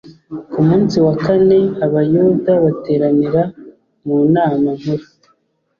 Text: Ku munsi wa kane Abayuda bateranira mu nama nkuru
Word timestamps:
Ku 0.51 0.59
munsi 0.67 0.95
wa 1.05 1.13
kane 1.25 1.59
Abayuda 1.85 2.51
bateranira 2.65 3.41
mu 4.05 4.17
nama 4.33 4.69
nkuru 4.79 5.05